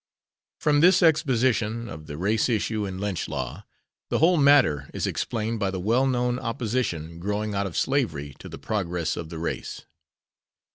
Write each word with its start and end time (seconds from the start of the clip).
From 0.59 0.79
this 0.81 1.03
exposition 1.03 1.87
of 1.87 2.07
the 2.07 2.17
race 2.17 2.49
issue 2.49 2.87
in 2.87 2.97
lynch 2.97 3.27
law, 3.29 3.67
the 4.09 4.17
whole 4.17 4.35
matter 4.35 4.89
is 4.95 5.05
explained 5.05 5.59
by 5.59 5.69
the 5.69 5.79
well 5.79 6.07
known 6.07 6.39
opposition 6.39 7.19
growing 7.19 7.53
out 7.53 7.67
of 7.67 7.77
slavery 7.77 8.33
to 8.39 8.49
the 8.49 8.57
progress 8.57 9.15
of 9.15 9.29
the 9.29 9.37
race. 9.37 9.85